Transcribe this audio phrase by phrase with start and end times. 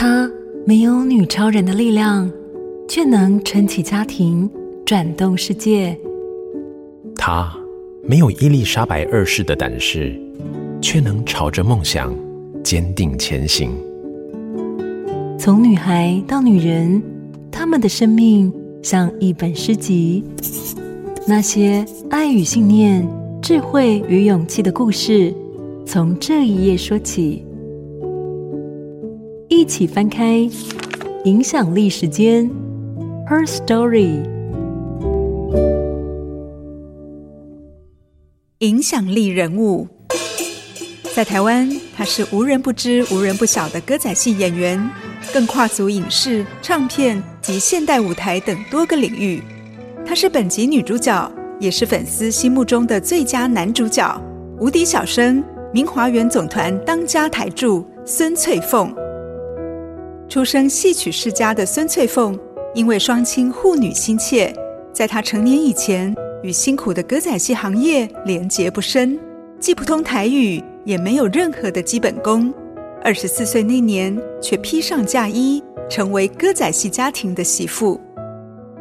[0.00, 0.30] 她
[0.64, 2.30] 没有女超人的力量，
[2.88, 4.48] 却能撑起家庭，
[4.86, 5.98] 转动世界。
[7.16, 7.52] 她
[8.04, 10.16] 没有伊丽莎白二世的胆识，
[10.80, 12.14] 却能朝着梦想
[12.62, 13.72] 坚定前行。
[15.36, 17.02] 从女孩到女人，
[17.50, 18.52] 她们的生命
[18.84, 20.22] 像一本诗集，
[21.26, 23.04] 那些爱与信念、
[23.42, 25.34] 智慧与勇气的故事，
[25.84, 27.44] 从这一页说起。
[29.58, 30.36] 一起翻开
[31.24, 32.48] 《影响力时间》
[33.28, 34.22] Her Story，
[38.58, 39.88] 影响力人物。
[41.12, 44.88] 在台湾，她是无人不知、无人不晓的歌仔戏演员，
[45.34, 49.42] 更跨足影视、唱片及现代舞台等多个领域。
[50.06, 54.22] 她是本集女主角，也是粉丝心目中的最佳男主角——
[54.60, 55.42] 无敌小生，
[55.74, 58.94] 明华园总团当家台柱孙翠凤。
[60.28, 62.38] 出生戏曲世家的孙翠凤，
[62.74, 64.54] 因为双亲护女心切，
[64.92, 69.18] 在她成年以前，与辛苦的歌仔戏行业连结不深，
[69.58, 72.52] 既不通台语，也没有任何的基本功。
[73.02, 77.98] 二十四岁那年，却披上嫁衣，成为歌仔戏家庭的媳妇。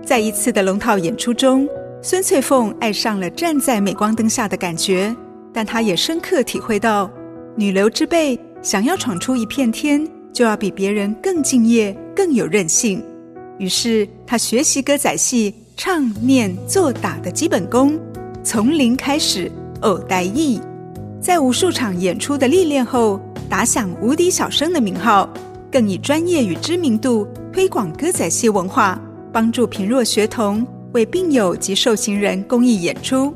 [0.06, 1.66] 在一次的龙套演出中，
[2.02, 5.16] 孙翠凤爱上了站在镁光灯下的感觉，
[5.53, 7.09] 但她也深刻体会到，
[7.56, 10.06] 女流之辈想要闯出一片天。
[10.33, 13.03] 就要比别人更敬业、更有韧性。
[13.58, 18.00] 于是他学习歌仔戏唱、念、做、打的基本功，
[18.44, 20.59] 从零开始，偶代艺。
[21.19, 23.19] 在无数场演出的历练后，
[23.50, 25.28] 打响无敌小生的名号，
[25.72, 29.02] 更以专业与知名度推广歌仔戏文化，
[29.34, 33.34] 帮助贫弱学童、为病友及受刑人公益演出。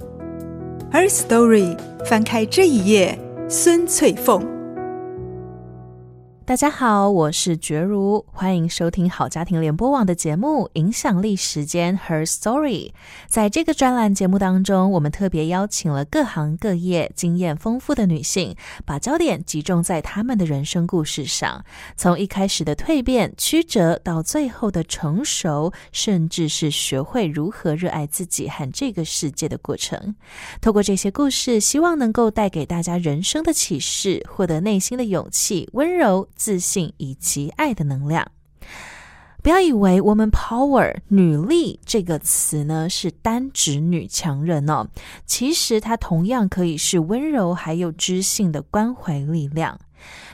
[0.92, 3.18] Her story，翻开这一页，
[3.50, 4.61] 孙翠凤。
[6.52, 12.90] 大家好，我是觉如，欢迎收听好家庭联播网的节目《影响力时间 Her Story》。
[13.26, 18.54] 在这个专栏节目当中，我们特别邀请了各行各业经验丰富的女性，
[18.86, 21.64] 把焦点集中在她们的人生故事上，
[21.96, 30.14] 从一开始的蜕变曲折，到最后的成熟，甚至是学会如何热爱自己和这个世界的过程。
[30.60, 36.28] 透过这些故事，希望能够带给大家人生的启示，获得内心的勇气、温柔。
[36.44, 38.32] 自信以及爱的能量。
[39.42, 44.88] 不要以为 “woman power” 女力这个词呢是单指女强人哦，
[45.26, 49.80] 其实它同样可以是温柔还有知性的关怀力量。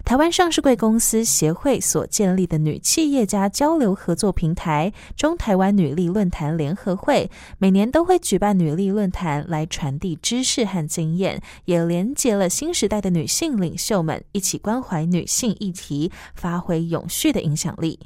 [0.03, 17.99] 台湾上市贵公司协会所建立的女企业家交流合作平台——中台湾女力论坛联合会，每年都会举办女力论坛，来传递知识和经验，也连接了新时代的女性领袖们，一起关怀女性议题，发挥永续的影响力。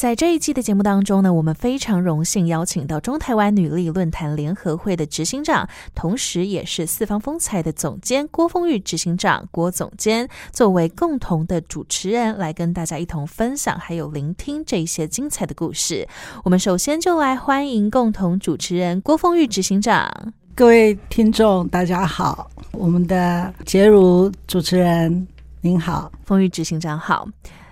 [0.00, 16.08] 在这一期的节目当中呢，我们非常荣幸邀请到中台湾女力论坛联合会的执行长，同时也是四方风采的总监郭峰玉执行长郭总监，作为共同的主持人来跟大家一同分享，还有聆听这一些精彩的故事。
[16.44, 20.10] 我们首先就来欢迎共同主持人郭峰玉执行长。
[20.54, 25.28] 各位听众，大家好，我们的杰如主持人
[25.60, 27.28] 您好，凤玉执行长好。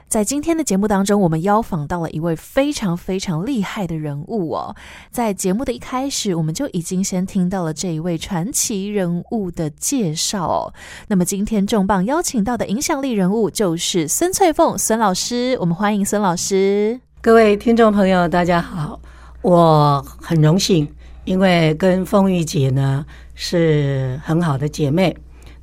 [0.08, 4.74] 在今天的节目当中，我们邀访到了一位非常非常厉害的人物哦。
[5.10, 10.72] 在节目的一开始，我们就已经先听到了这一位传奇人物的介绍哦。
[11.08, 16.98] 那么今天重磅邀请到的影响力人物就是孙翠凤孙老师，我们欢迎孙老师。
[17.20, 18.98] 各位听众朋友，大家好，
[19.42, 20.88] 我很荣幸，
[21.26, 23.04] 因为跟凤玉姐呢
[23.34, 25.14] 是很好的姐妹。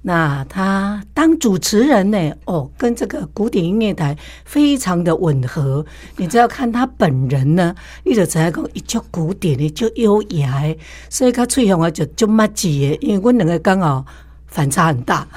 [0.07, 2.31] 那他当主持人呢？
[2.45, 5.83] 哦，跟这个古典音乐台非常的吻合。
[6.16, 7.73] 你只要看他本人呢，
[8.03, 10.61] 你就知道讲一就古典的，就优雅，
[11.09, 12.95] 所以他吹响啊就就麦子的。
[13.01, 14.05] 因为我两个刚好
[14.45, 15.27] 反差很大。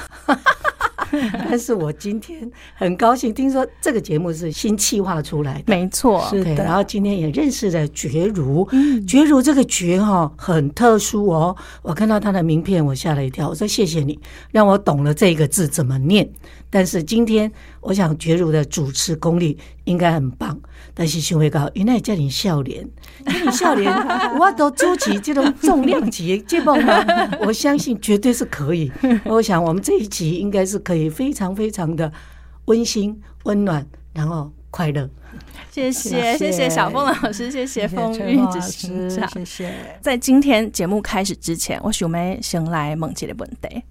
[1.49, 6.57] 但是我今天很高兴，听说这个节目是新企划出来的，没错，是的。
[6.57, 8.69] 然后今天也认识了觉如，
[9.07, 11.57] 觉如这个觉哈很特殊哦。
[11.83, 13.49] 我看到他的名片，我吓了一跳。
[13.49, 14.19] 我说谢谢你，
[14.51, 16.29] 让我懂了这个字怎么念。
[16.71, 17.51] 但是今天，
[17.81, 20.59] 我想觉如的主持功力应该很棒。
[20.95, 22.85] 但是想会搞，原来叫你笑脸，
[23.25, 23.89] 叫你笑脸，
[24.39, 27.05] 我都主持这种重量级的节目吗？
[27.41, 28.91] 我相信绝对是可以。
[29.25, 32.13] 我想我们这一集应该是可以非常非常的
[32.65, 35.09] 温馨、温暖，然后快乐。
[35.71, 39.73] 谢谢谢谢小凤老师，谢谢风玉执行长，谢谢。
[40.01, 43.83] 在今天节目开始之前，我想要先来问一个问题。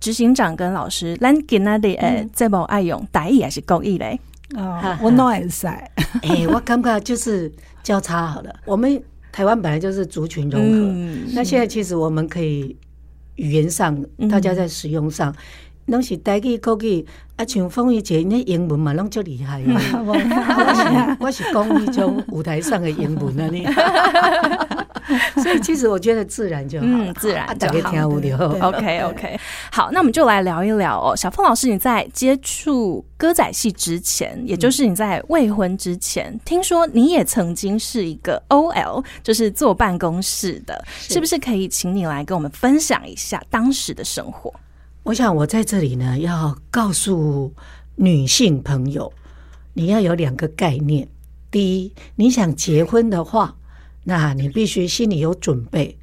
[0.00, 4.18] 执行长跟老师，咱今仔日诶，这部爱用台语还是国语嘞？
[4.56, 5.68] 哦，我脑也塞。
[6.22, 7.52] 哎，我感觉就是
[7.82, 8.54] 交叉好了。
[8.64, 9.02] 我们
[9.32, 12.76] 台湾本来就是族群融合，那现在其实我们可以
[13.36, 14.00] 语言上，
[14.30, 15.34] 大家在使用上。
[15.88, 17.04] 拢是台语、国语，
[17.36, 19.62] 啊，像凤玉姐那英文嘛，拢足厉害。
[21.20, 23.66] 我是讲一种舞台上的英文啊，你。
[25.42, 27.66] 所以其实我觉得自然就好，嗯，自然就
[28.36, 28.68] 好。
[28.68, 29.40] OK OK，
[29.72, 31.16] 好，那我们就来聊一聊哦。
[31.16, 41.38] 小凤老师，你在接触歌仔戏之前，也就是你在未婚之前，听说你也曾经是一个 OL，就是坐办公室的，是不是？
[41.38, 44.52] 可以请你来跟我们分享一下当时的生活？
[45.08, 47.50] 我想，我在这里呢，要告诉
[47.96, 49.10] 女性朋友，
[49.72, 51.08] 你要有两个概念。
[51.50, 53.56] 第一，你想结婚的话，
[54.04, 55.96] 那你必须心里有准备，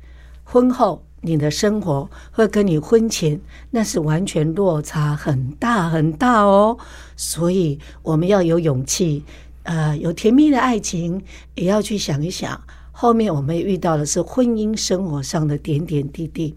[0.43, 6.75] 婚后你的生活会跟你婚前那是完全落差很大很大哦。
[7.15, 9.23] 所以，我们要有勇气，
[9.61, 11.21] 呃，有甜蜜的爱情，
[11.53, 12.59] 也要去想一想，
[12.91, 16.55] 后面我们遇到的是婚姻生活上的点点滴滴。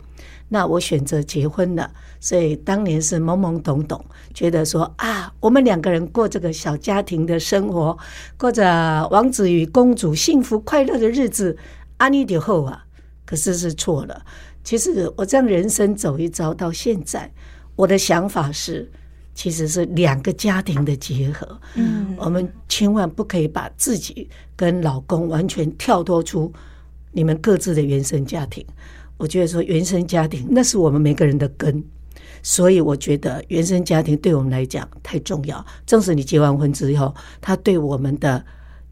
[0.49, 1.91] 那我选择结婚了，
[2.21, 4.03] 所以当年是懵懵懂懂，
[4.33, 7.97] 觉得说啊，我们两个人过这个小家庭的生活，
[8.39, 11.56] 过着王子与公主幸福快乐的日子，
[11.99, 12.85] 安逸的后啊，
[13.27, 14.25] 可是是错了。
[14.65, 17.31] 其实我这样人生走一遭到现在，
[17.77, 18.91] 我的想法是，
[19.35, 21.61] 其实是两个家庭的结合。
[21.75, 26.53] 嗯，我们千万不可以把自己跟老公完全跳脱出
[27.12, 28.65] 你们各自的原生家庭。
[29.19, 31.85] 我觉得说原生家庭那是我们每个人的根，
[32.43, 35.62] 所以我觉得原生家庭对我们来讲太重要。
[35.85, 38.43] 正是你结完婚之后，他对我们的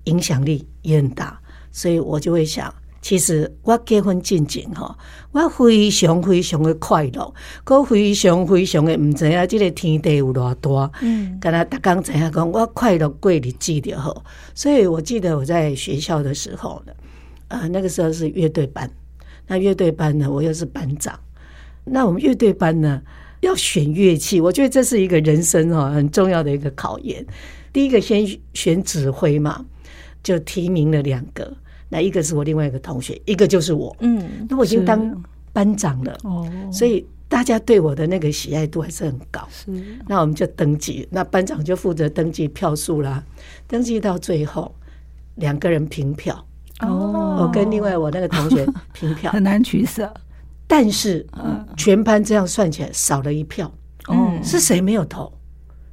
[0.05, 1.40] 影响力也很大，
[1.70, 4.99] 所以我就会想，其实我结婚进前哈，
[5.31, 7.34] 我非常非常的快乐，
[7.67, 14.25] 我非常非常的唔知啊，这个天地有多大，嗯，跟他大刚知影讲，我快乐过日子就好。
[14.55, 16.93] 所以我记得我在学校的时候呢，
[17.49, 18.90] 呃，那个时候是乐队班。
[19.46, 20.31] 那乐队班呢？
[20.31, 21.19] 我又是班长。
[21.84, 23.00] 那我们乐队班呢，
[23.40, 27.25] 要选乐器，我觉得这是一个人生哦很重要的一个考验。
[27.72, 29.64] 第一个先选指挥嘛，
[30.22, 31.56] 就提名了两个。
[31.88, 33.96] 那一个是我另外一个同学，一个就是我。
[34.00, 35.22] 嗯，那我已经当
[35.52, 39.46] 班长了哦，所以大家对我的那个喜爱度还是很高。
[39.48, 39.70] 是，
[40.08, 43.22] 那我们就登记，那班长就负责登记票数啦。
[43.69, 44.75] 登记到最后，
[45.37, 46.44] 两个人平票。
[46.81, 50.12] 哦，我跟另外我那个同学 平票很难取舍，
[50.67, 51.26] 但是
[51.76, 53.70] 全班这样算起来少了一票。
[54.08, 55.32] 哦，是谁没有投？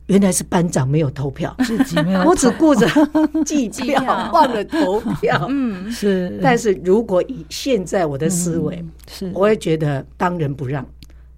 [0.07, 2.21] 原来是班长没有投票，自己没有。
[2.24, 2.85] 我只顾着
[3.45, 4.03] 计票，
[4.33, 5.47] 忘了投票。
[5.50, 6.38] 嗯，是。
[6.44, 10.86] 但是如果以现在我的思维，是，我会觉得当仁不让。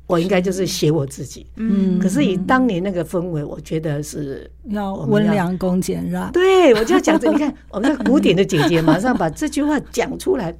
[0.07, 6.29] 我应该就是写我自己，嗯，可是以当年那个氛围，我觉得是要温良恭俭让。
[6.33, 10.55] 对，我就要讲这，你看 我们那个古典的姐姐马上把这句话讲出来。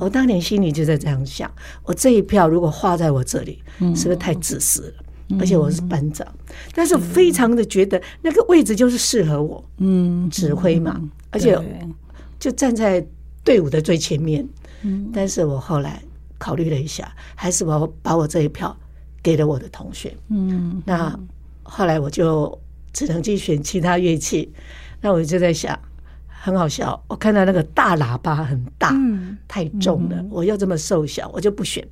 [0.00, 1.48] 我当年心里就在这样想：
[1.84, 3.62] 我这一票如果画在我这里，
[3.94, 5.38] 是不是太自私了？
[5.38, 6.26] 而且我是班长，
[6.74, 11.56] 但是我非常的觉得那个位置就是适合我，嗯，指挥嘛，而且
[12.40, 13.06] 就站在
[13.44, 14.48] 队伍的最前面。
[14.82, 16.02] 嗯，但是我后来
[16.38, 18.74] 考虑了一下，还是把我把我这一票。
[19.22, 21.18] 给了我的同学，嗯，那
[21.62, 22.58] 后来我就
[22.92, 24.52] 只能去选其他乐器。
[25.00, 25.78] 那我就在想，
[26.26, 28.92] 很好笑，我看到那个大喇叭很大，
[29.46, 31.86] 太重了，我又这么瘦小，我就不选。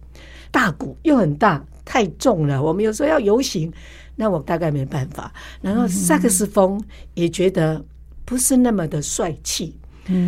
[0.50, 3.73] 大鼓又很大，太重了，我们有时候要游行，
[4.14, 5.33] 那我大概没办法。
[5.61, 6.83] 然后萨克斯风
[7.14, 7.85] 也觉得
[8.25, 9.76] 不是那么的帅气，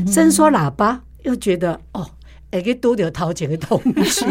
[0.07, 2.09] 伸缩喇叭又觉得哦。
[2.51, 4.27] 哎，给多点掏钱的同学，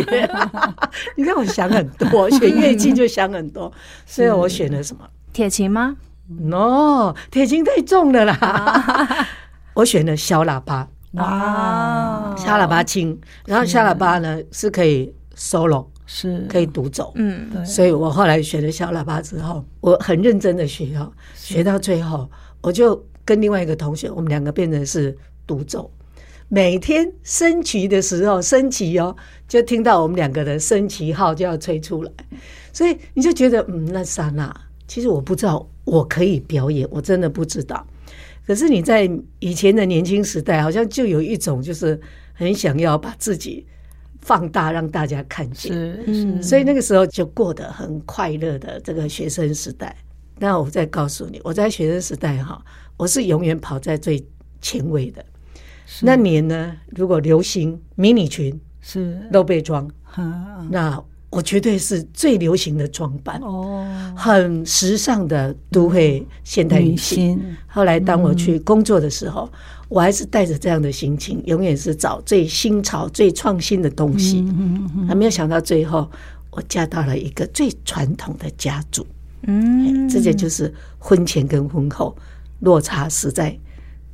[1.15, 3.71] 你看我想很多， 选乐器就想很多，
[4.05, 5.07] 所以我选了什么？
[5.31, 5.95] 铁琴吗
[6.27, 9.27] ？No，铁琴太重了啦。
[9.75, 10.87] 我选了小喇叭。
[11.11, 17.11] 哇，小喇叭轻，然后小喇叭呢是可以 solo，是可以独奏。
[17.15, 17.63] 嗯，对。
[17.63, 22.29] 所以我后来选了小喇叭之后，我很认真的学哦，学到最后，
[22.61, 25.89] 我就跟另外一个同学，我们两个变成是独奏。
[26.49, 29.15] 每天升旗的时候，升旗哦，
[29.47, 32.11] 就听到我们两个的升旗号就要吹出来，
[32.71, 34.53] 所以你就觉得，嗯，那刹那，
[34.87, 37.85] 其实我不知道我可以表演，我真的不知道。
[38.45, 41.99] 可是你在以前的年轻时代，好像就有一种就是
[42.33, 43.65] 很想要把自己
[44.21, 45.73] 放大，让大家看见。
[46.05, 49.93] 是，所以那个时候就过得很快乐的这个学生时代。
[50.39, 52.63] 那我再告诉你，我在学生时代哈，
[52.95, 54.25] 我是永远跑在最
[54.61, 55.25] 前卫的。
[56.01, 59.19] 那年呢，如果流行迷你裙是。
[59.31, 59.89] 露背装，
[60.69, 63.39] 那我绝对是最流行的装扮。
[63.41, 67.39] 哦，很时尚的都会现代女性。
[67.67, 69.49] 后来当我去工作的时候，
[69.89, 74.45] 我还是带着这样的心情，永远是找最新潮、最创新的东西。
[75.07, 76.09] 还没有想到最后，
[76.51, 79.05] 我嫁到了一个最传统的家族。
[79.43, 82.15] 嗯，这些就是婚前跟婚后
[82.61, 83.57] 落差实在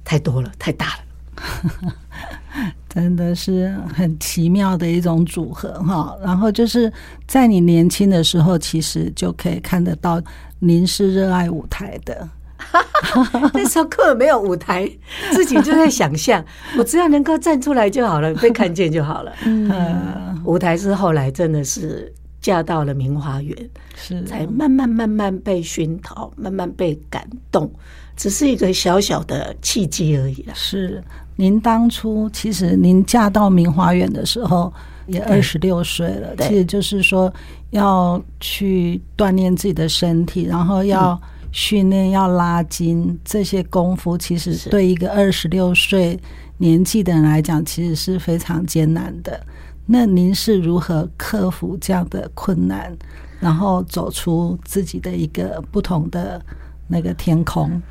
[0.04, 1.03] 太多了，太大了。
[2.88, 6.92] 真的是很奇妙的一种组合哈，然后就是
[7.28, 10.22] 在你年轻的时候，其实就可以看得到
[10.60, 12.30] 您是热爱舞台的。
[13.54, 14.90] 那时候根本没有舞台，
[15.32, 16.44] 自己就在想象，
[16.78, 19.34] 我只要能够站出来就好了，被看见就好了。
[19.44, 23.58] 嗯，舞台是后来真的是嫁到了明华园，
[23.96, 27.70] 是才慢慢慢慢被熏陶，慢慢被感动，
[28.16, 30.54] 只是一个小小的契机而已了。
[30.56, 31.04] 是。
[31.36, 34.72] 您当初其实您嫁到明华园的时候
[35.08, 37.34] 也二十六岁了，其实就是说
[37.72, 41.20] 要去锻炼自己的身体，然后要
[41.52, 46.20] 训练、要拉筋这些功夫，其实对一个二十六岁
[46.58, 49.44] 年纪的人来讲，其实是非常艰难的。
[49.88, 52.96] 那您是如何克服这样的困难，
[53.40, 56.40] 然后走出自己的一个不同的
[56.88, 57.82] 那个天空？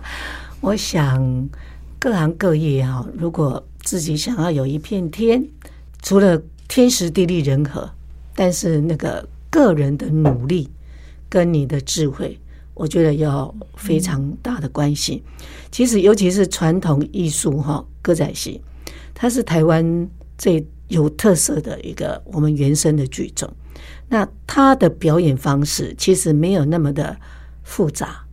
[0.60, 1.48] 我想。
[2.00, 5.44] 各行各业哈，如果自己想要有一片天，
[6.00, 7.90] 除了天时地利人和，
[8.36, 10.70] 但是那个个人的努力
[11.28, 12.38] 跟你的智慧，
[12.74, 15.24] 我觉得要非常大的关系。
[15.72, 18.60] 其实，尤其是传统艺术哈，歌仔戏，
[19.12, 23.52] 它是台湾最有特色的一个我们原生的剧种。
[24.08, 27.18] 那它的表演方式其实没有那么的
[27.64, 28.24] 复杂，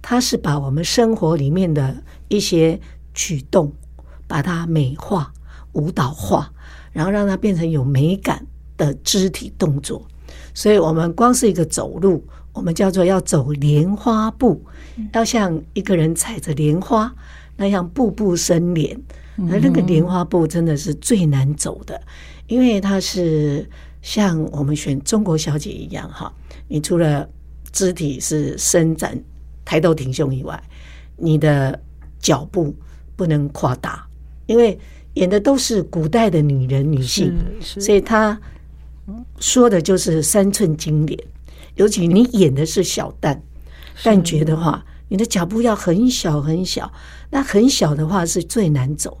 [0.00, 2.80] 它是把我们生活里面的一些。
[3.14, 3.72] 举动，
[4.26, 5.32] 把它美化、
[5.72, 6.52] 舞蹈化，
[6.92, 10.06] 然后让它变成有美感的肢体动作。
[10.54, 14.64] 所以，我们光是一个走路，我们叫做要走莲花步，
[15.12, 17.14] 要像一个人踩着莲花
[17.56, 18.98] 那样步步生莲。
[19.50, 22.00] 而那个莲花步真的是最难走的，
[22.46, 23.66] 因为它是
[24.02, 26.30] 像我们选中国小姐一样哈，
[26.68, 27.26] 你除了
[27.72, 29.18] 肢体是伸展、
[29.64, 30.62] 抬头挺胸以外，
[31.16, 31.80] 你的
[32.18, 32.74] 脚步。
[33.16, 34.06] 不能夸大，
[34.46, 34.78] 因为
[35.14, 38.40] 演的都是古代的女人、女性，所以他
[39.38, 41.18] 说的就是三寸金莲。
[41.74, 43.38] 尤其你演的是小旦
[44.02, 46.92] 旦角的话，你的脚步要很小很小，
[47.30, 49.18] 那很小的话是最难走。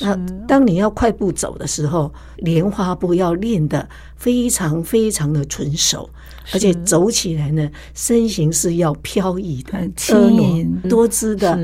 [0.00, 6.08] 那当你要快步走的时候，莲花步要练得非常非常的纯熟，
[6.52, 11.58] 而且走起来呢，身形是要飘逸的、轻盈多姿的。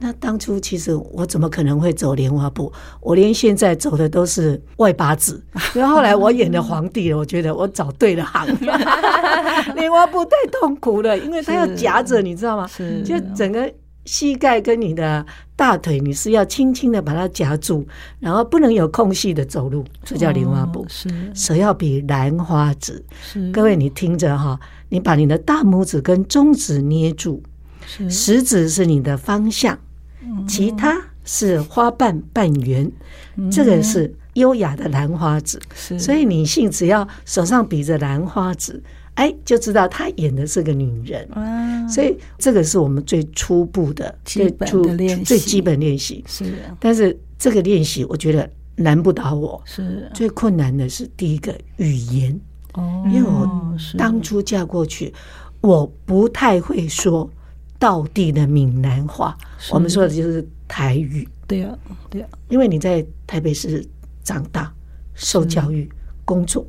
[0.00, 2.72] 那当初其实我怎么可能会走莲花步？
[3.00, 5.42] 我连现在走的都是外八字。
[5.74, 8.78] 然后后来我演了皇帝了，我觉得我找对了行了。
[9.76, 12.68] 莲花步太痛苦了，因为它要夹着，你知道吗？
[13.04, 13.70] 就整个。
[14.04, 15.24] 膝盖跟你的
[15.56, 17.86] 大腿，你是要轻轻的把它夹住，
[18.20, 20.80] 然后不能有空隙的走路，这叫莲花步。
[20.80, 23.02] 哦、是手要比兰花指。
[23.22, 24.58] 是各位，你听着哈，
[24.88, 27.42] 你把你的大拇指跟中指捏住，
[27.86, 29.78] 是食指是你的方向，
[30.22, 32.90] 嗯、其他是花瓣半圆，
[33.36, 35.58] 嗯、这个是优雅的兰花指。
[35.74, 38.82] 是所以女性只要手上比着兰花指。
[39.14, 44.84] 哎，就知道她演的是个女人，哇所以这个是我们最初步的、最初
[45.24, 46.24] 最基本练习。
[46.26, 46.44] 是，
[46.80, 49.62] 但是这个练习我觉得难不倒我。
[49.64, 52.40] 是，最困难的是第一个语言。
[52.72, 55.14] 哦，因为我当初嫁过去，
[55.60, 57.30] 我不太会说
[57.78, 59.36] 道地的闽南话。
[59.70, 61.28] 我们说的就是台语。
[61.46, 61.78] 对呀，
[62.10, 63.86] 对呀，因为你在台北市
[64.24, 64.74] 长大、
[65.14, 65.88] 受教育、
[66.24, 66.66] 工作。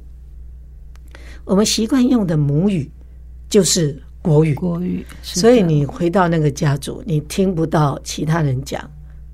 [1.45, 2.89] 我们习惯用的母语
[3.47, 8.89] 就是国语，国语，所以你回到那个家族，你听不到其他人讲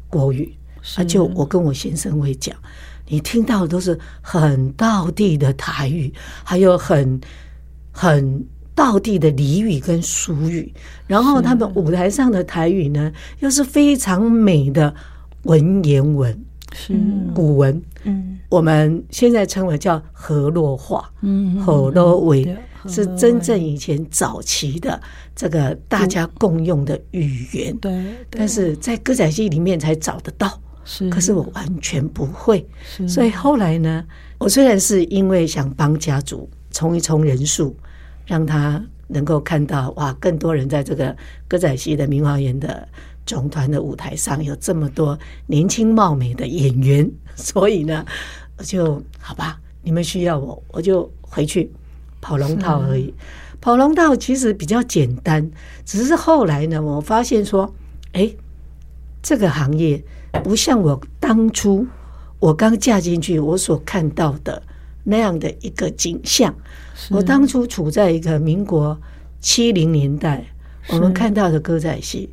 [0.10, 0.54] 国语，
[0.98, 2.54] 啊，就我跟我先生会讲，
[3.08, 6.14] 你听到的都是很道地的台语，
[6.44, 7.20] 还有很
[7.92, 10.74] 很道地的俚语跟俗语，
[11.08, 14.94] 然后他们舞台上的台语呢，又是非常美的
[15.44, 16.38] 文言文。
[16.74, 16.94] 是。
[17.34, 25.00] 古文，嗯，我们现在称为叫河洛话，嗯，河洛文是真正以前早期的
[25.36, 32.68] 这个大家共用的语言，对，但是在歌仔戏里面才找得到，是，可是我完全不会，
[33.08, 34.04] 所以后来呢，
[34.38, 37.76] 我虽然是因为想帮家族冲一冲人数，
[38.26, 41.16] 让他能够看到哇，更多人在这个
[41.48, 42.88] 歌仔戏的明华园的。
[43.26, 48.06] 总团的舞台上有这么多年轻貌美的演员， 所以呢，
[48.58, 51.72] 我就好吧，你们需要我，我就回去
[52.20, 53.14] 跑龙套而已。
[53.62, 55.52] 跑龙套其实比较简单，
[55.86, 57.74] 只是后来呢，我发现说，
[58.14, 58.34] 哎，
[59.22, 60.04] 这个行业
[60.44, 61.86] 不像我当初
[62.40, 64.64] 我刚嫁进去我所看到的
[65.04, 66.54] 那样的一个景象。
[67.12, 69.00] 我当初处在一个民国
[69.40, 70.46] 七零年代，
[70.90, 72.30] 我们看到的歌仔戏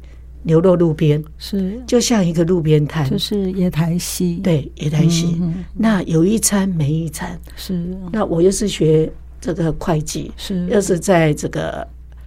[0.49, 1.81] 流落路边，是。
[1.87, 4.41] 就像一个路边摊，就是野台戏。
[4.43, 5.41] 对，野台戏。
[5.75, 7.97] 那有一餐没一餐，是。
[8.11, 9.09] 那我又是学。
[9.41, 11.87] 这个会计是，又是在这个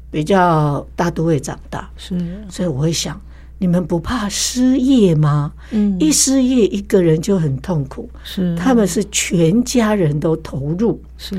[0.09, 2.17] 比较大都会长大，是，
[2.49, 3.19] 所以我会想，
[3.57, 5.51] 你们不怕失业吗？
[5.71, 11.35] 嗯，一失业一个人就很痛苦，是，他们是全家人都投入，是，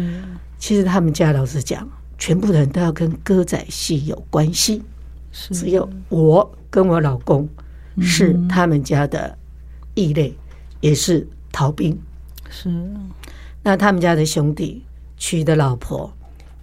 [0.59, 4.83] 其实他们家老实讲，全部人都要跟歌仔戏有关系，
[5.33, 7.49] 是，只有我跟我老公
[8.01, 9.39] 是他们家的
[9.95, 10.37] 异类，
[10.81, 11.97] 也是逃兵，
[12.51, 12.69] 是，
[13.63, 14.83] 那他们家的兄弟。
[15.25, 16.13] 娶的老婆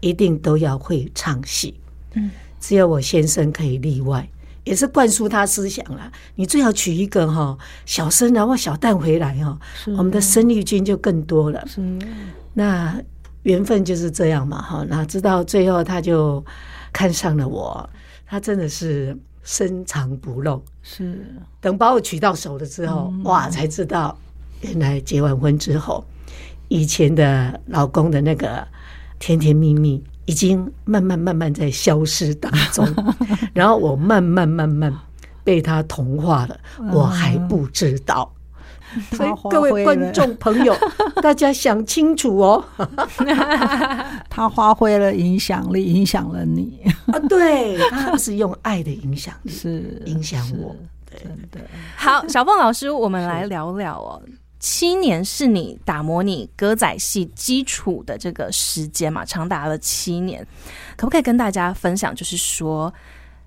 [0.02, 1.80] 一定都要会唱戏，
[2.16, 4.30] 嗯，只有我先生可以例外，
[4.66, 6.12] 也是灌输他思想了。
[6.36, 9.58] 你最好娶一个哈小生，然后小旦回来哈，
[9.96, 11.66] 我们的生力军就更多了。
[11.68, 11.82] 是，
[12.54, 13.02] 那
[13.44, 14.84] 缘分就是这样嘛哈。
[14.90, 16.44] 哪知道最后他就
[16.92, 17.90] 看上了我，
[18.26, 20.64] 他真的是深藏不露。
[20.82, 21.26] 是，
[21.62, 24.18] 等把我娶到手了之后，哇，才知道
[24.62, 26.04] 原来结完婚之后。
[26.68, 28.68] 以前的老公的那个
[29.18, 32.88] 甜甜蜜蜜，已经慢慢慢慢在消失当中，
[33.54, 34.94] 然后我慢慢慢慢
[35.44, 36.60] 被他同化了，
[36.94, 38.32] 我还不知道。
[39.16, 40.76] 所以各位观众朋友，
[41.22, 42.64] 大家想清楚哦。
[44.30, 47.20] 他发挥了影响力，影响了你啊！
[47.28, 50.76] 对，他是用爱的影响力，是影响我。
[51.10, 51.20] 对
[51.52, 51.62] 对。
[51.96, 54.22] 好，小凤老师，我们来聊聊哦。
[54.60, 60.46] 七年是你打磨你歌仔戏基础的这个时间嘛，长达了七年，
[60.98, 62.14] 可不可以跟大家分享？
[62.14, 62.94] 就是说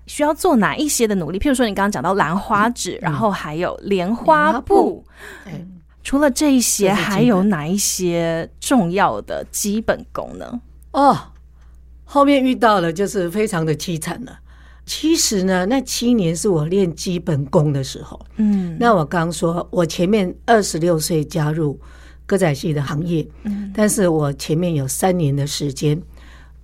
[0.05, 1.39] 需要做哪一些的努力？
[1.39, 5.03] 譬如说你刚刚讲到兰花指，嗯、然后还有莲花布，
[5.45, 10.59] 嗯、除了这一些，还有哪一些重要的基本功呢？
[10.91, 11.17] 哦，
[12.03, 14.39] 后面遇到了就是非常的凄惨了。
[14.85, 18.19] 其实呢，那七年是我练基本功的时候。
[18.35, 21.79] 嗯，那我刚说，我前面二十六岁加入
[22.25, 25.97] 歌仔戏的行业，嗯，但是我前面有三年的时间，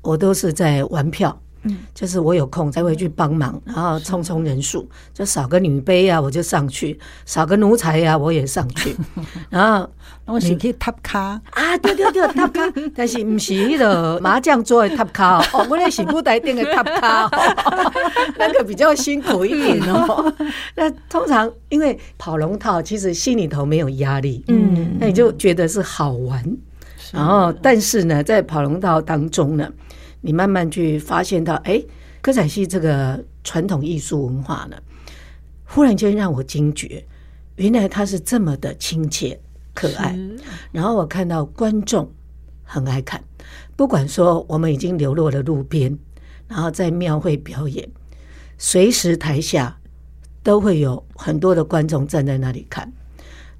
[0.01, 1.41] 我都是在玩票。
[1.63, 8.95] 嗯，就是我有空才会去帮忙，然后充充人数，就少个女卑啊，我就上去；少个奴才呀，我也上去。
[9.49, 9.89] 然后
[10.25, 12.61] 我是去塔卡啊，对对对，塔卡，
[12.95, 17.29] 但是不是那个麻将桌的塔卡哦， 我那是布袋店的塔卡，
[18.37, 20.33] 那个比较辛苦一点哦。
[20.75, 26.43] 那通常因为跑龙套，其实心里头没有压力，嗯，那你就觉得是好玩。
[27.11, 29.67] 然后，但是呢，在跑龙套当中呢。
[30.21, 31.83] 你慢慢去发现到，哎，
[32.21, 34.77] 歌仔戏这个传统艺术文化呢，
[35.65, 37.05] 忽然间让我惊觉，
[37.55, 39.39] 原来它是这么的亲切
[39.73, 40.17] 可爱。
[40.71, 42.11] 然后我看到观众
[42.63, 43.23] 很爱看，
[43.75, 45.97] 不管说我们已经流落了路边，
[46.47, 47.89] 然后在庙会表演，
[48.57, 49.79] 随时台下
[50.43, 52.91] 都会有很多的观众站在那里看。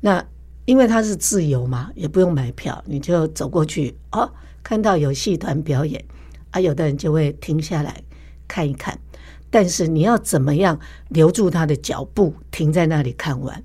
[0.02, 0.24] 那
[0.65, 4.30] 因为它是自由嘛，也不用买票，你就走过去哦，
[4.62, 6.04] 看到有戏团表演。
[6.51, 8.01] 啊，有的人就会停下来
[8.47, 8.97] 看一看，
[9.49, 13.63] 但是你要怎么样留住他的脚步，停在那里看完？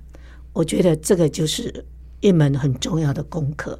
[0.53, 1.85] 我觉得这个就是
[2.21, 3.79] 一门很重要的功课，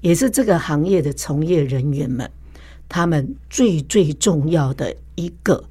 [0.00, 2.28] 也是这个行业的从业人员们
[2.88, 5.62] 他们最最重要的一个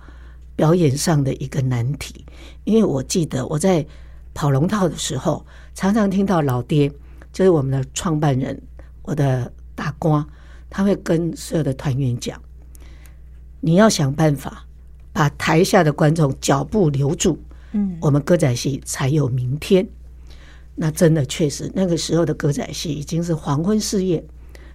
[0.56, 2.24] 表演上的一个难题。
[2.64, 3.86] 因为我记得我在
[4.34, 6.90] 跑龙套的时候，常常听到老爹，
[7.34, 8.62] 就是我们的创办人，
[9.02, 10.26] 我的大瓜，
[10.70, 12.40] 他会跟所有的团员讲。
[13.68, 14.66] 你要想办法
[15.12, 17.38] 把台下的观众脚步留住，
[17.74, 19.86] 嗯，我们歌仔戏才有明天。
[20.76, 24.24] 那真的确实，那个时候的歌仔戏已经是黄昏事业。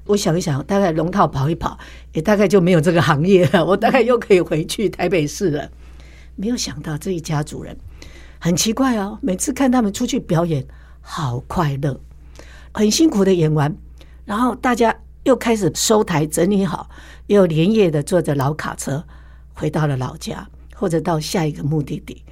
[0.05, 1.78] 我想一想，大概龙套跑一跑，
[2.12, 3.64] 也大概就没有这个行业了。
[3.64, 5.70] 我大概又可以回去台北市了。
[6.37, 7.74] 没有想到这一家主人
[8.38, 10.66] 很奇怪哦，每次看他们出去表演，
[11.00, 11.98] 好快乐，
[12.72, 13.74] 很辛苦的演完，
[14.26, 14.94] 然后大家。
[15.24, 16.90] 又开始收台整理好，
[17.28, 19.04] 又连夜的坐着老卡车
[19.54, 22.24] 回到了老家，或者到下一个目的地。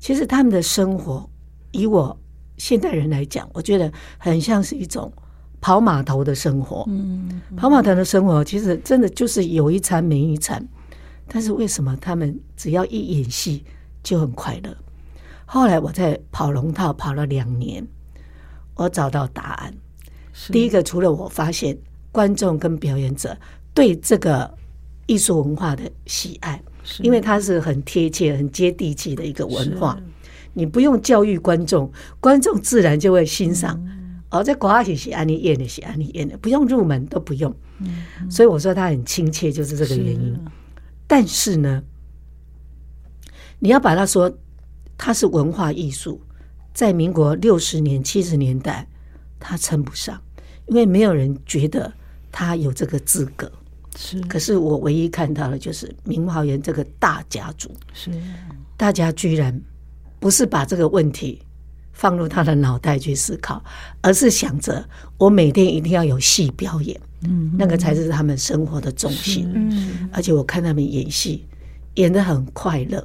[0.00, 1.28] 其实他们的生活，
[1.70, 2.18] 以我
[2.56, 5.12] 现代人来讲，我觉得很像是一种
[5.60, 6.84] 跑码头的生活。
[6.88, 10.66] 嗯，跑码头的生活其实真的就是有一餐没一餐。
[11.28, 13.64] 但是为什么他们只要一演戏
[14.02, 14.76] 就很快乐？
[15.46, 17.86] 后来我在跑龙套跑了两年，
[18.74, 19.72] 我找到答案。
[20.48, 21.78] 第一个，除了我发现。
[22.12, 23.36] 观众跟表演者
[23.74, 24.54] 对这个
[25.06, 26.62] 艺术文化的喜爱，
[27.00, 29.98] 因为它是很贴切、很接地气的一个文化。
[30.52, 33.82] 你不用教育观众，观众自然就会欣赏。
[34.30, 37.54] 哦，在国外学习安利演的，写安利演的，不用入门都不用。
[38.30, 40.38] 所以我说他很亲切，就是这个原因。
[41.06, 41.82] 但是呢，
[43.58, 44.32] 你要把它说
[44.96, 46.20] 它是文化艺术，
[46.72, 48.86] 在民国六十年、七十年代，
[49.38, 50.18] 它称不上，
[50.66, 51.92] 因为没有人觉得
[52.32, 53.52] 他有这个资格。
[53.94, 58.10] 是，可是我唯一看到的就是明华园这个大家族，是
[58.76, 59.60] 大家居然。
[60.18, 61.42] 不是把这个问题
[61.92, 63.60] 放入他的脑袋去思考，
[64.02, 69.50] 而是想着我每天一定要有戏表演，嗯，那个才是他们生活的重心。
[69.52, 71.44] 嗯，而且我看他们演戏
[71.94, 73.04] 演的很快乐。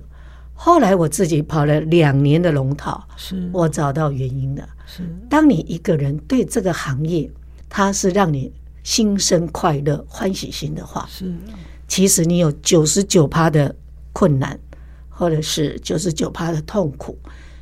[0.54, 4.70] 后来我自己跑了两年的龙套，是我找到原因的。
[4.86, 7.28] 是，当你一个人对这个行业，
[7.68, 8.54] 它是让你
[8.88, 11.36] 心生快乐、欢喜心的话，是，
[11.90, 13.76] 其实你有九十九趴的
[14.14, 14.58] 困难。
[15.20, 17.18] 或者是九十九趴的痛苦，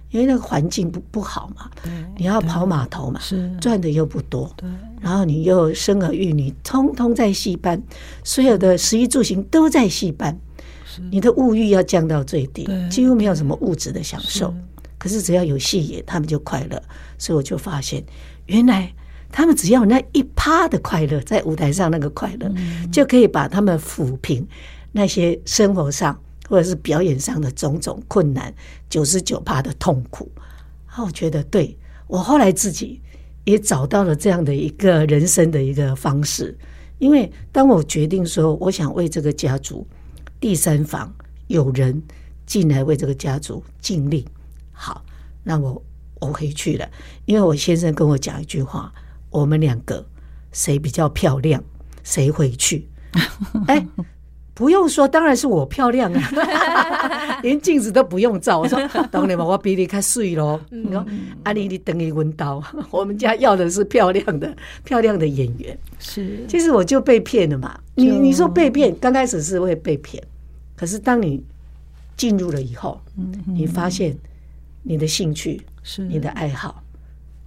[0.09, 1.71] 因为那个环境不不好嘛，
[2.17, 3.17] 你要跑码头嘛，
[3.61, 4.53] 赚的又不多，
[4.99, 7.81] 然后你又生儿育女，通通在戏班，
[8.25, 10.37] 所有的食衣住行都在戏班，
[11.09, 14.53] 你的物欲要降到最低，几乎没有什么物质的享受。
[14.97, 16.83] 可是只要有戏演，他们就快乐，
[17.17, 18.03] 所以我就发现，
[18.47, 18.93] 原来
[19.35, 22.49] 他们只要那一趴的快乐，在舞台上那个快乐，
[22.89, 24.47] 就可以把他们抚平
[24.93, 26.17] 那些生活上。
[26.47, 28.53] 或者是表演上的种种困难，
[28.87, 30.31] 九十九趴的痛苦，
[30.85, 33.01] 啊，我觉得对，我后来自己
[33.45, 36.55] 也找到了这样的一个人生的一个方式，
[36.99, 39.87] 因为当我决定说我想为这个家族
[40.39, 41.11] 第三房
[41.47, 41.99] 有人
[42.45, 44.23] 进来为这个家族尽力，
[44.71, 45.03] 好，
[45.43, 45.83] 那我
[46.21, 46.87] 我回去了，
[47.25, 48.93] 因为我先生跟我讲一句话，
[49.39, 50.05] 我们两个
[50.51, 51.63] 谁比较漂亮，
[52.03, 52.87] 谁回去，
[53.67, 53.85] 哎。
[54.57, 58.57] 不用说，当然是我漂亮啊， 连镜子都不用照。
[58.57, 58.79] 我说，
[59.11, 60.57] 当然嘛，我比你看水咯。
[60.69, 61.05] 你说，
[61.43, 62.63] 阿丽，你等于温刀。
[62.89, 65.77] 我们家要的是漂亮的、漂亮的演员。
[65.99, 67.77] 是，其实我就被骗了嘛。
[67.95, 70.23] 你你说被骗，刚开始是会被骗，
[70.77, 71.43] 可是当你
[72.15, 73.01] 进入了以后，
[73.45, 74.17] 你发现
[74.83, 76.81] 你的兴趣是你的爱好，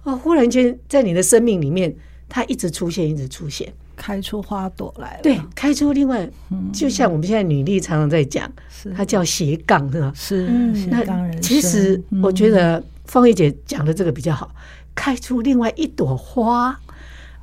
[0.09, 1.95] 哦，忽然间在你的生命里面，
[2.27, 3.71] 它一直出现，一直出现。
[3.95, 6.25] 开出花朵来了，对，开出另外，
[6.71, 8.49] 就像我们现在女力常常在讲，
[8.95, 10.13] 它叫斜杠，是吧？
[10.15, 10.47] 是，
[10.89, 14.49] 那其实我觉得方玉姐讲的这个比较好，
[14.95, 16.79] 开出另外一朵花，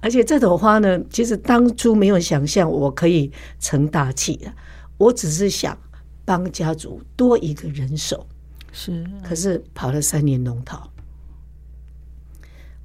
[0.00, 4.50] 而且这朵花呢，其实当初没有想象我可以成大器的，
[4.96, 5.76] 我只是想
[6.24, 8.26] 帮家族多一个人手，
[8.72, 10.90] 是，可是跑了三年龙套，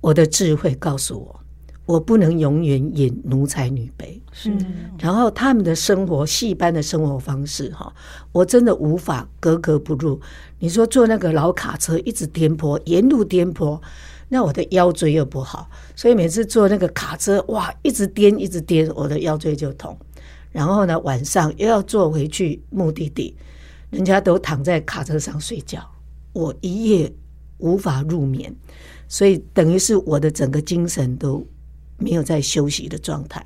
[0.01, 1.39] 我的智慧告诉我。
[1.87, 4.55] 我不能永远演奴才女卑，是。
[4.97, 7.93] 然后他们的生活，戏班的生活方式，哈，
[8.31, 10.21] 我真的无法格格不入。
[10.59, 13.81] 你说坐那个老卡车，一直颠簸，沿路颠簸，
[14.29, 19.97] 那我的腰椎又不好，所以每次坐那个卡车，哇，一直颠，一直颠，我的腰椎就痛。
[20.51, 23.35] 然后呢，晚上又要坐回去目的地，
[23.89, 25.85] 人家都躺在卡车上睡觉，
[26.31, 27.11] 我一夜
[27.57, 28.55] 无法入眠，
[29.11, 31.45] 所以等于是我的整个精神都。
[32.03, 33.45] 没有在休息的状态，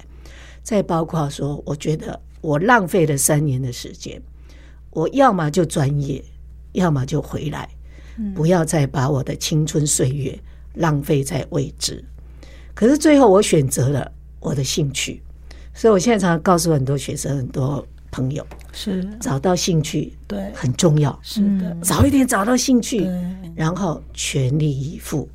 [0.63, 4.21] 再包括说，我觉得我浪费了三年的时间，
[4.91, 6.23] 我要么就专业，
[6.71, 7.67] 要么就回来，
[8.34, 10.39] 不要再把我的青春岁月
[10.75, 12.01] 浪费在未知。
[12.73, 15.21] 可是最后我选择了我的兴趣，
[15.73, 19.04] 所以我现在常常告诉很多学生、很多朋友，是。
[19.19, 20.49] 找到兴趣对。
[20.54, 23.06] 很重要，是的，早一点找到兴趣，
[23.54, 25.28] 然后全力以赴。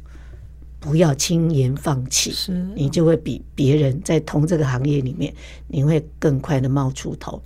[0.80, 2.52] 不要轻言放弃，是。
[2.74, 5.32] 你就会比别人在同这个行业里面，
[5.68, 7.40] 你会更快的冒出头。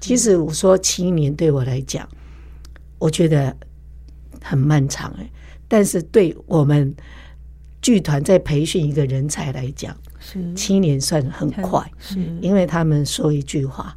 [0.00, 2.08] 其实我说七年对我来讲，
[2.98, 3.54] 我觉得
[4.42, 5.30] 很漫长哎，
[5.68, 6.94] 但是对我们
[7.82, 10.52] 剧团在培训一个人才来讲，是。
[10.54, 12.18] 七年算很快，是。
[12.40, 13.96] 因为他们说一句话：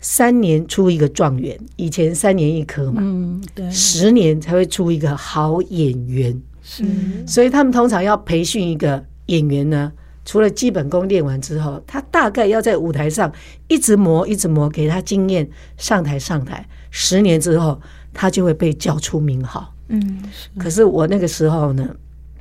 [0.00, 6.42] 三年出一个状元，以前三年一科嘛，嗯，对，十年才会出一个好演员。
[6.70, 6.84] 是，
[7.26, 9.90] 所以他们通常要培训一个演员呢，
[10.26, 13.32] 除了基本功练完之后，他大概要在舞台上
[13.68, 17.80] 一直磨，一直磨，给他经验，上台上台，十年之后，
[18.12, 19.74] 他就会被叫出名号。
[19.88, 20.22] 嗯，
[20.58, 21.88] 可是我那个时候呢，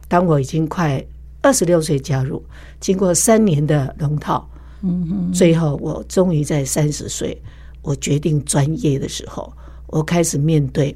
[0.09, 1.01] 当我已经快
[1.41, 2.43] 二十六岁加入，
[2.81, 4.49] 经过三年的龙套，
[4.81, 7.41] 嗯哼，最后我终于在三十岁，
[7.81, 9.53] 我决定专业的时候，
[9.85, 10.93] 我开始面对，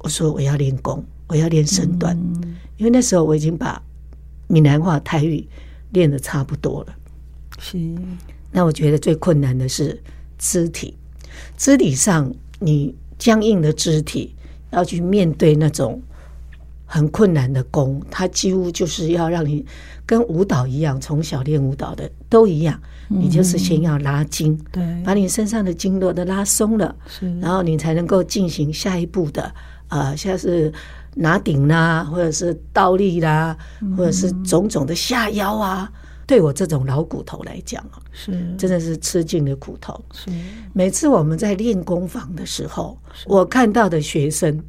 [0.00, 1.02] 我说我要练功。
[1.30, 2.18] 我要练身段，
[2.76, 3.80] 因为那时候我已经把
[4.48, 5.46] 闽南话、台语
[5.92, 6.94] 练得差不多了。
[7.60, 7.78] 是，
[8.50, 10.02] 那我觉得最困难的是
[10.38, 10.96] 肢体，
[11.56, 14.34] 肢体上你僵硬的肢体
[14.72, 16.02] 要去面对那种
[16.84, 19.64] 很困难的功，它几乎就是要让你
[20.04, 26.96] 跟舞蹈一样，从小练舞蹈的都一样，你就是先要拉筋，对，把你身上的经络都拉松了，
[27.40, 29.54] 然后你才能够进行下一步的，
[29.90, 30.72] 呃，像是
[31.14, 33.56] 拿顶啦，或者是倒立啦，
[33.96, 35.90] 或者是种种的下腰啊。
[36.26, 40.00] 对我这种老骨头来讲啊，是真的是吃尽了苦头。
[40.12, 40.30] 是
[40.72, 42.96] 每次我们在练功房的时候，
[43.26, 44.62] 我看到的学生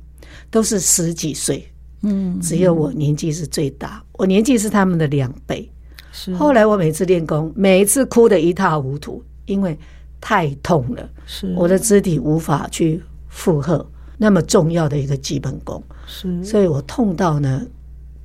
[0.49, 5.69] 都是十几岁，嗯，只有我年纪是最大，我年纪是他们的两倍。
[6.12, 9.77] 是后来我每次练功，每一次哭得一塌糊涂，因为
[10.19, 13.88] 太痛了，是我的肢体无法去负荷
[14.21, 17.65] 那么重要的一个基本功，是，所以我痛到呢。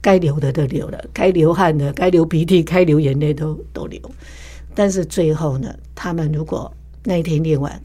[0.03, 4.01] 该流的都流了，该流汗的、该流鼻涕、该流眼泪都都流。
[4.73, 7.83] 但是最后呢，他们如果那一天练完，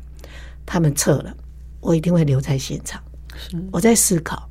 [0.64, 1.36] 他们撤了，
[1.80, 3.02] 我一定会留在现场。
[3.36, 4.48] 是我在思考，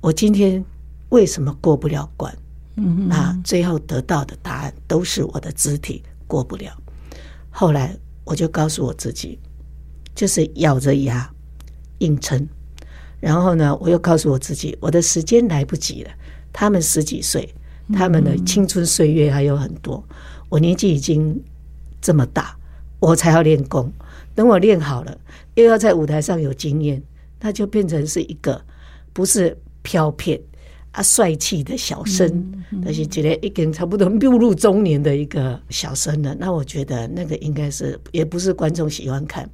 [0.00, 0.64] 我今天
[1.10, 2.36] 为什么过不了关？
[2.74, 6.72] 嗯，那最后得到的答案都是我的肢体过不了。
[7.50, 9.38] 后来我就告诉我自己，
[10.12, 11.30] 就是咬着牙
[11.98, 12.48] 硬撑。
[13.26, 16.10] 然后呢，我又告诉我自己，我的时间来不及了。
[16.52, 17.52] 他们十几岁，
[17.92, 20.00] 他们的青春岁月还有很多。
[20.48, 21.42] 我年纪已经
[22.00, 22.56] 这么大，
[23.00, 23.92] 我才要练功。
[24.36, 25.18] 等我练好了，
[25.56, 27.02] 又要在舞台上有经验，
[27.40, 28.62] 那就变成是一个
[29.12, 30.40] 不是飘片
[30.92, 36.32] 啊帅气的小生，但是觉得已经差不多步入中年的一个小生了。
[36.38, 39.50] 那我觉得那个应该是也不是观众喜欢看。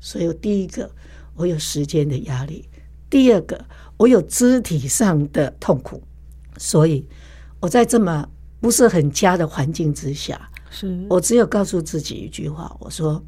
[0.00, 0.88] 所以第一个，
[1.34, 2.62] 我有时间的压力；
[3.08, 3.64] 第二个，
[3.96, 6.02] 我有肢体上的痛苦。
[6.58, 7.06] 所以
[7.60, 8.28] 我在这么
[8.60, 13.22] 不是很佳的环境之下，是我只有告诉自己一句话：我说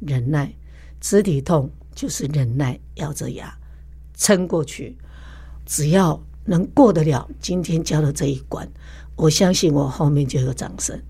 [0.00, 0.52] 忍耐，
[1.00, 3.54] 肢体痛就是忍耐，咬着牙
[4.16, 4.96] 撑过去。
[5.66, 8.68] 只要能过得了今天教的这一关，
[9.14, 11.00] 我相信我后面就有掌声。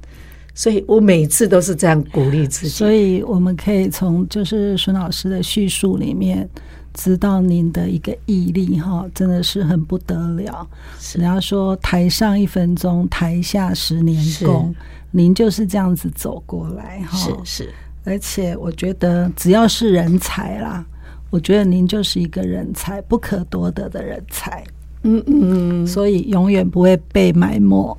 [0.54, 2.68] 所以我每次都是这样鼓励自己。
[2.68, 6.46] 所以我们可以从就是孙老师的叙述里面。
[6.94, 10.66] 知道您的一个毅力哈，真的是很不得了。
[11.14, 14.74] 人家说台上一分钟，台下十年功，
[15.10, 17.16] 您就是这样子走过来哈。
[17.16, 17.74] 是是，
[18.04, 20.84] 而且我觉得只要是人才啦，
[21.30, 24.62] 我觉得您就是一个人才，不可多得的人才。
[25.04, 27.96] 嗯嗯，所以永远不会被埋没。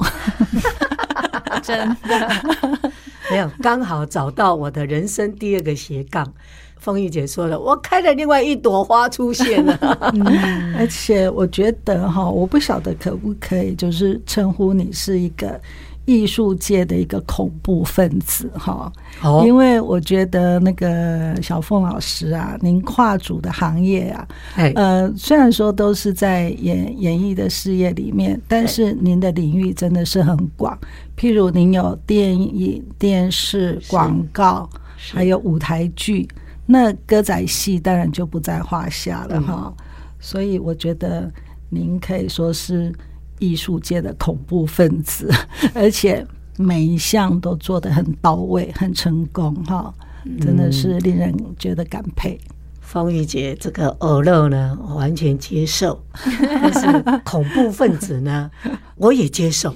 [1.61, 2.29] 真的
[3.31, 6.33] 没有，刚好找到我的人生第二个斜杠。
[6.83, 9.77] 凤玉姐说了，我开了另外一朵花出现了，
[10.13, 15.57] 嗯，而且我觉得哈，我不晓得可不可以，就是称呼你是一个
[16.03, 18.91] 艺术界的一个恐怖分子哈，
[19.21, 24.27] 哦，因为我觉得那个小凤老师啊，您跨足的行业啊，
[24.75, 30.77] 呃，虽然说都是在演演艺的事业里面，但是您的领域真的是很广，
[31.17, 36.27] 譬如您有电影、电视、广告，还有舞台剧。
[36.65, 39.85] 那歌仔戏当然就不在话下了哈，嗯，
[40.19, 41.31] 所以我觉得
[41.69, 42.93] 您可以说是
[43.39, 45.29] 艺术界的恐怖分子，
[45.73, 46.25] 而且
[46.57, 49.93] 每一项都做得很到位、很成功哈，
[50.39, 52.39] 真的是令人觉得感佩。
[52.79, 56.01] 方玉姐这个偶乐呢，我完全接受，
[56.39, 58.49] 但是恐怖分子呢，
[58.95, 59.73] 我也接受，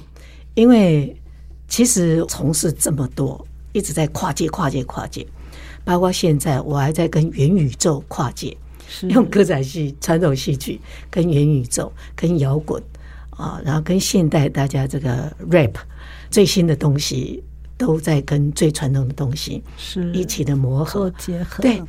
[0.53, 1.19] 因为
[1.67, 5.25] 其实从事这么多，一直在跨界、跨界、跨界。
[5.87, 8.57] 包括现在，我还在跟元宇宙跨界，
[9.07, 12.83] 用歌仔戏、传统戏剧跟元宇宙、跟摇滚
[13.29, 15.75] 啊，然后跟现代大家这个 rap
[16.29, 17.41] 最新的东西，
[17.77, 21.61] 都在跟最传统的东西是一起的磨合结合。
[21.61, 21.81] 对，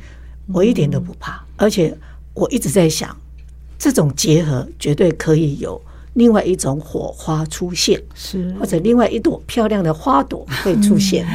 [0.47, 1.93] 我一点都不怕，而且
[2.33, 3.13] 我一直在想，
[3.77, 5.79] 这种结合绝对可以有
[6.13, 11.27] 另外一种火花出现，是或者另外一朵漂亮的花朵会出现。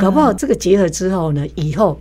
[0.00, 2.00] 搞不好这个结合之后呢，以后。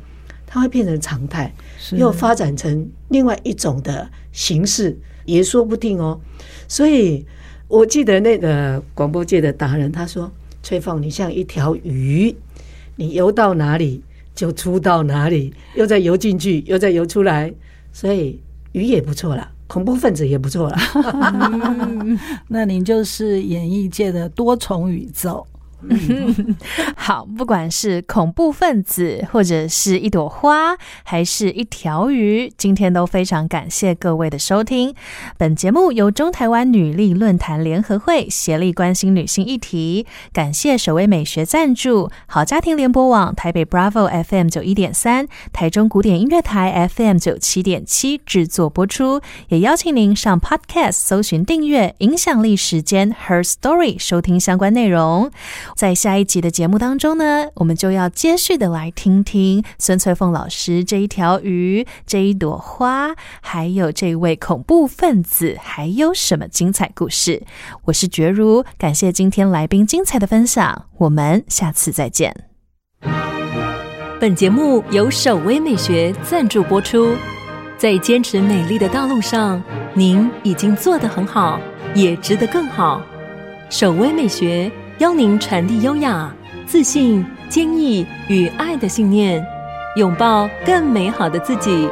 [0.54, 1.54] 它会变成常态，
[1.94, 6.20] 又发展成另外一种的形式，也说不定哦。
[6.68, 7.26] 所以
[7.70, 10.30] 我记得那个广播界的达人他说
[10.62, 12.36] ：“崔凤，你像一条鱼，
[12.98, 14.04] 你游到哪里
[14.36, 17.54] 就出到哪里，又再游进去，又再游出来。
[17.94, 18.38] 所以
[18.74, 20.78] 鱼也不错啦，恐怖分子也不错了。
[21.24, 25.48] 嗯”那您就是演艺界的多重宇宙。
[26.96, 34.94] 好，不管是恐怖分子，或者是一朵花，还是一条鱼，今天都非常感谢各位的收听。
[35.38, 55.32] 本节目由中台湾女力论坛联合会协力关心女性议题，感谢首位美学赞助，好家庭联播网台北 Bravo FM 九一点三，台中古典音乐台 FM 九七点七制作播出，也邀请您上 Podcast 搜寻订阅影响力时间 Her Story 收听相关内容。
[55.76, 67.44] 在下一集的节目当中呢，我们就要接续的来听听孙翠凤老师这一条鱼、这一朵花，还有这位恐怖分子，还有什么精彩故事？
[67.86, 72.36] 我是觉如，感谢今天来宾精彩的分享，我们下次再见。
[74.20, 77.16] 本节目由守葳美学赞助播出，
[77.78, 79.62] 在坚持美丽的道路上，
[79.96, 81.60] 您已经做得很好，
[81.96, 83.02] 也值得更好。
[83.70, 84.72] 守葳美学。
[85.02, 86.32] 邀您传递优雅、
[86.68, 89.44] 自信、坚毅与爱的信念，
[89.96, 91.90] 拥抱更美好的自己。